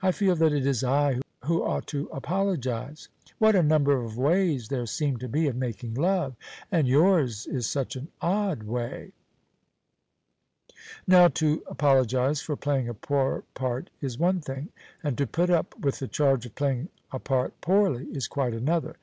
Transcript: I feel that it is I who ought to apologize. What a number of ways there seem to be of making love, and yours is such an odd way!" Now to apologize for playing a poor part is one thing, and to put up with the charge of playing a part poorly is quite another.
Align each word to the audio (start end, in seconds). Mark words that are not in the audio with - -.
I 0.00 0.12
feel 0.12 0.34
that 0.36 0.54
it 0.54 0.66
is 0.66 0.82
I 0.82 1.20
who 1.44 1.62
ought 1.62 1.86
to 1.88 2.08
apologize. 2.10 3.10
What 3.36 3.54
a 3.54 3.62
number 3.62 3.98
of 4.02 4.16
ways 4.16 4.68
there 4.68 4.86
seem 4.86 5.18
to 5.18 5.28
be 5.28 5.46
of 5.46 5.56
making 5.56 5.92
love, 5.92 6.36
and 6.72 6.88
yours 6.88 7.46
is 7.46 7.68
such 7.68 7.94
an 7.94 8.08
odd 8.22 8.62
way!" 8.62 9.12
Now 11.06 11.28
to 11.28 11.62
apologize 11.66 12.40
for 12.40 12.56
playing 12.56 12.88
a 12.88 12.94
poor 12.94 13.44
part 13.52 13.90
is 14.00 14.18
one 14.18 14.40
thing, 14.40 14.70
and 15.02 15.18
to 15.18 15.26
put 15.26 15.50
up 15.50 15.78
with 15.78 15.98
the 15.98 16.08
charge 16.08 16.46
of 16.46 16.54
playing 16.54 16.88
a 17.12 17.18
part 17.18 17.60
poorly 17.60 18.06
is 18.06 18.26
quite 18.26 18.54
another. 18.54 18.96